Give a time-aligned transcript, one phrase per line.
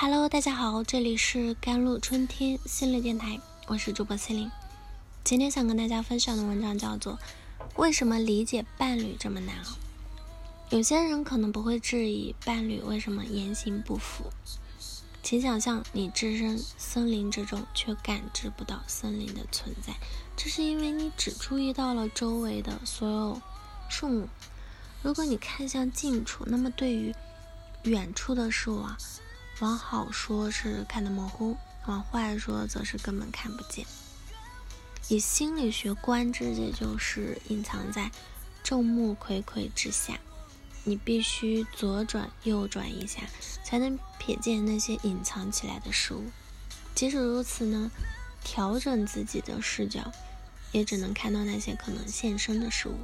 [0.00, 4.48] Hello，大家好，这里是甘露春天心理电台，我是主播心灵。
[5.24, 7.14] 今天想跟大家分享的文章叫做
[7.74, 9.56] 《为什么理解伴侣这么难》。
[10.70, 14.30] 有些人可能不会质疑伴侣为什么言行不符，
[15.20, 19.94] 请想象你置身森林之中，却感知不到森林的存在，
[20.36, 23.42] 这是因为你只注意到了周围的所有
[23.88, 24.28] 树木。
[25.02, 27.12] 如果你看向近处，那么对于
[27.82, 28.96] 远处的事物啊。
[29.60, 33.84] 往好说是看得模糊，往坏说则是根本看不见。
[35.08, 38.10] 以心理学观之，也就是隐藏在
[38.62, 40.18] 众目睽睽之下。
[40.84, 43.22] 你必须左转右转一下，
[43.64, 46.24] 才能瞥见那些隐藏起来的事物。
[46.94, 47.90] 即使如此呢，
[48.42, 50.12] 调整自己的视角，
[50.72, 52.94] 也只能看到那些可能现身的事物。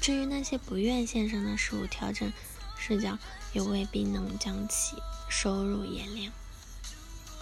[0.00, 2.32] 至于那些不愿现身的事物，调整
[2.80, 3.18] 视角
[3.52, 4.96] 也未必能将其。
[5.32, 6.32] 收入眼帘。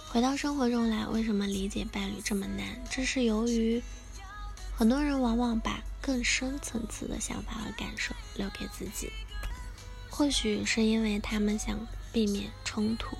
[0.09, 2.79] 回到生活中来，为什么理解伴侣这么难？
[2.87, 3.81] 这是由于
[4.77, 9.11] 很多人往往把更深层次的想法和感受留给自己。
[10.07, 11.79] 或许是因为他们想
[12.13, 13.17] 避免冲突，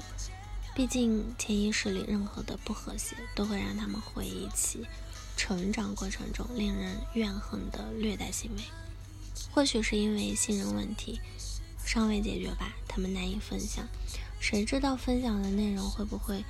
[0.76, 4.86] 毕竟潜意识里任何的不和谐都会让他们回忆起
[5.36, 8.62] 成长过程中令人怨恨的虐待行为。
[9.52, 11.20] 或许是因为信任问题
[11.92, 13.84] 尚未解决吧，他们难以分享。
[14.40, 16.46] 谁知道分享的内容会不会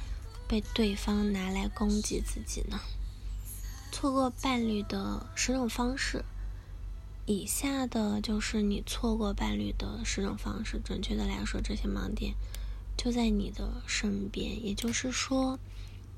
[0.50, 2.78] 被对方拿来攻击自己呢？
[3.90, 6.26] 错过伴侣的十种方式，
[7.26, 10.78] 以下的就是你错过伴侣的十种方式。
[10.84, 12.34] 准确的来说，这些盲点
[12.98, 15.58] 就在你的身边，也就是说，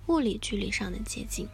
[0.07, 1.47] 物理距离上的接近，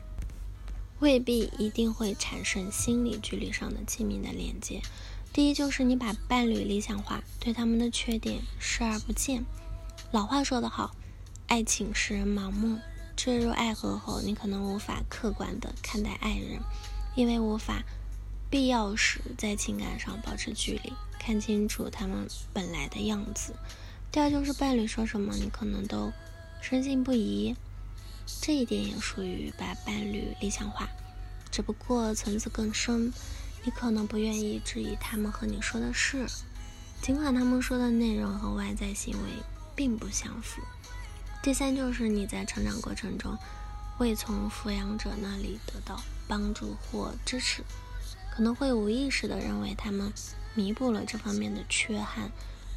[1.01, 4.81] 未必一定会产生心理距离上的亲密的连接。
[5.37, 9.45] 第一，就是你把伴侣理想化，对他们的缺点视而不见。
[10.09, 10.95] 老话说得好，
[11.45, 12.79] 爱情使人盲目。
[13.15, 16.59] 坠入爱河后，你可能无法客观地看待爱人，
[17.15, 17.83] 因为无法
[18.49, 23.53] 必要时在情感上保持距离，看清楚他们本来的样子。
[24.11, 26.11] 第二就是伴侣说什么，你可能都
[26.61, 27.55] 深信不疑。
[28.41, 30.89] 这一点也属于把伴侣理想化，
[31.51, 33.13] 只不过层次更深。
[33.63, 36.25] 你可能不愿意质疑他们和你说的事，
[37.01, 39.43] 尽管他们说的内容和外在行为。
[39.77, 40.59] 并不相符。
[41.43, 43.37] 第三就是你在成长过程中
[43.99, 47.63] 未从抚养者那里得到帮助或支持，
[48.31, 50.11] 可能会无意识的认为他们
[50.55, 52.31] 弥补了这方面的缺憾，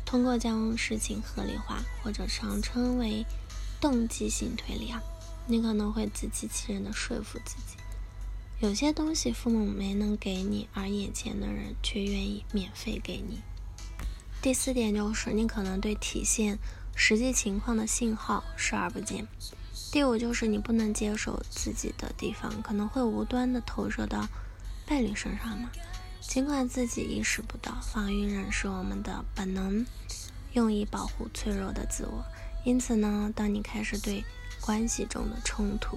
[0.04, 3.24] 通过将事情合理化或者常称为
[3.80, 5.02] 动机性推理啊，
[5.46, 7.78] 你可能会自欺欺人的说服自己，
[8.60, 13.40] 有些东西父母没能给你，而眼前的人却愿意免费给你。
[14.42, 16.58] 第四点就是你可能对体现。
[16.94, 19.26] 实际情况的信号视而不见。
[19.90, 24.28] 第五就是你不能接受自己的地方可能会无端的投射到
[24.86, 25.70] 伴侣身上嘛？
[26.20, 29.86] 尽管自己意识不到，防御仍是我们的本能，
[30.52, 32.22] 用以保护脆弱的自我。
[32.64, 34.22] 因此呢，当你开始对
[34.60, 35.96] 关系中的冲突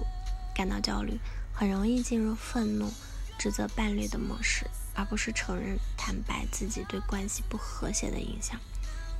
[0.54, 1.18] 感到焦虑，
[1.54, 2.92] 很容易进入愤怒、
[3.38, 8.60] 指责伴侣的模式，而不是承认、坦白自己对关系不和谐的影响。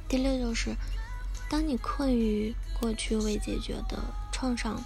[0.08, 0.74] 第六就是。
[1.50, 4.02] 当你困于过去未解决的
[4.32, 4.82] 创伤，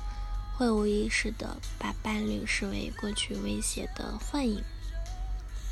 [0.57, 4.63] 会无意识的把伴侣视为过去威胁的幻影。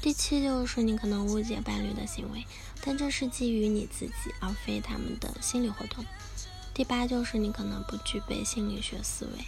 [0.00, 2.46] 第七就是你可能误解伴侣的行为，
[2.80, 6.04] 但这是基于你自己而非他们的心理活动。
[6.72, 9.44] 第八就是你可能不具备心理学思维，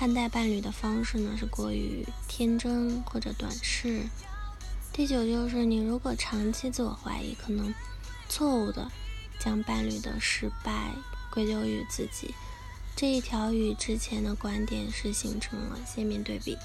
[0.00, 4.00] 看待伴侣的方式呢是过于天真或者短视。
[4.94, 7.74] 第九就是你如果长期自我怀疑，可能
[8.26, 8.90] 错误的。
[9.38, 10.94] 将伴侣的失败
[11.30, 12.34] 归咎于自己，
[12.96, 16.56] 这一条与之前的观点是形成了鲜明对比。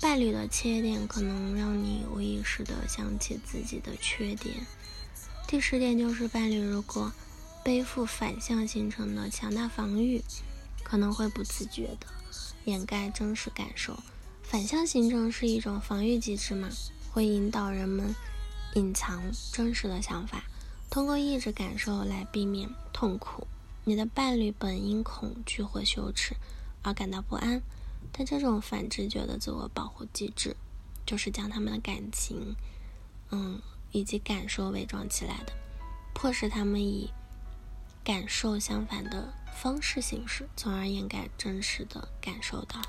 [0.00, 4.64] 伴侣的缺点可能让你无意识的想起自己的缺点。
[5.48, 7.12] 第十点就是伴侣如果
[7.64, 10.22] 背负反向形成的强大防御，
[10.84, 12.06] 可能会不自觉的
[12.64, 13.98] 掩盖真实感受。
[14.42, 16.68] 反向形成是一种防御机制嘛，
[17.10, 18.14] 会引导人们
[18.74, 19.22] 隐藏
[19.52, 20.44] 真实的想法。
[20.90, 23.46] 通过抑制感受来避免痛苦，
[23.84, 26.36] 你的伴侣本因恐惧或羞耻
[26.82, 27.62] 而感到不安，
[28.12, 30.54] 但这种反直觉的自我保护机制，
[31.06, 32.54] 就是将他们的感情，
[33.30, 33.58] 嗯，
[33.90, 35.52] 以及感受伪装起来的，
[36.12, 37.10] 迫使他们以
[38.04, 42.80] 感受相反的方式形式，从而掩盖真实的感受到。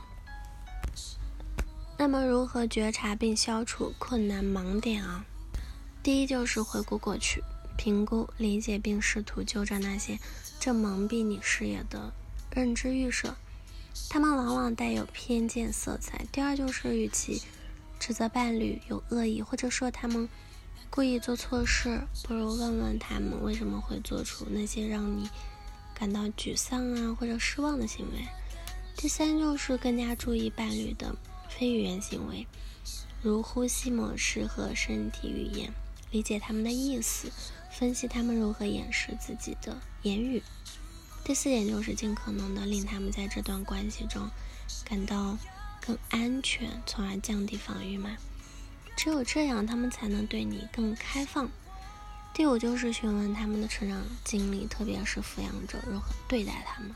[1.98, 5.26] 那么，如何觉察并消除困难盲点啊？
[6.02, 7.44] 第一就是回顾过去。
[7.76, 10.20] 评估、理解并试图纠正那些
[10.60, 12.14] 正蒙蔽你视野的
[12.52, 13.36] 认知预设，
[14.10, 16.24] 他们往往带有偏见色彩。
[16.32, 17.42] 第二就是，与其
[18.00, 20.30] 指责伴侣有恶意，或者说他们
[20.92, 25.28] 故意做错事，不如问问他们为什么会做出那些让你
[25.94, 28.28] 感到沮丧啊或者失望的行为。
[28.96, 31.16] 第三就是更加注意伴侣的
[31.50, 32.48] 非语言行为，
[33.22, 35.74] 如呼吸模式和身体语言，
[36.12, 37.32] 理解他们的意思，
[37.72, 40.42] 分析他们如何掩饰自己的言语。
[41.24, 44.30] 第四点就是尽可能的令他们在这段关系中
[44.86, 45.38] 感到。
[45.86, 48.16] 更安全，从而降低防御嘛？
[48.96, 51.52] 只有这样，他们才能对你更开放。
[52.34, 56.92] 第五就是询问他们的成长经历，特别是抚养者如何对待他们。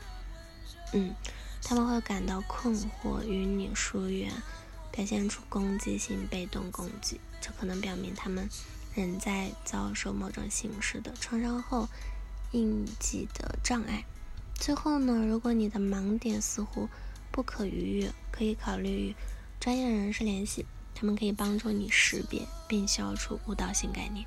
[0.92, 1.14] 嗯，
[1.62, 4.32] 他们会感到困惑，与你疏远，
[4.90, 8.48] 表现出攻击性、被动攻击，这可能表明他们
[8.96, 11.88] 仍在遭受某种形式的创伤后
[12.50, 14.04] 应激的障碍。
[14.56, 16.88] 最后呢，如果你的盲点似乎
[17.30, 19.16] 不可逾越，可以考虑与
[19.60, 24.26] 专业人士联系，他们可以帮助你识别并消除误导性概念。